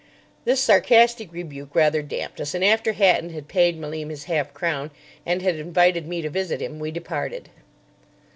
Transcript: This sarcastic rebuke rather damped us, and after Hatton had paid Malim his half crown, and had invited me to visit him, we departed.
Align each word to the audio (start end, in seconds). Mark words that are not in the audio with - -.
This 0.45 0.59
sarcastic 0.59 1.31
rebuke 1.31 1.75
rather 1.75 2.01
damped 2.01 2.41
us, 2.41 2.55
and 2.55 2.65
after 2.65 2.93
Hatton 2.93 3.29
had 3.33 3.47
paid 3.47 3.77
Malim 3.77 4.09
his 4.09 4.23
half 4.23 4.51
crown, 4.51 4.89
and 5.27 5.43
had 5.43 5.57
invited 5.57 6.07
me 6.07 6.23
to 6.23 6.29
visit 6.31 6.59
him, 6.59 6.79
we 6.79 6.89
departed. 6.89 7.49